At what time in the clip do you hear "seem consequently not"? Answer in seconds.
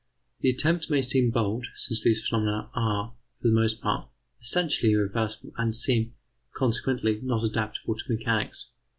5.75-7.43